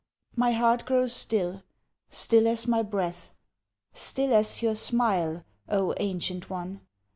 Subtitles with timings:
[0.35, 1.61] My heart grows still,
[2.09, 3.29] Still as my breath,
[3.93, 6.81] Still as your smile, O Ancient One!